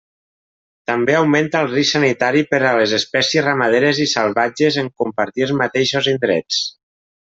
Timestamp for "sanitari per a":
1.97-2.73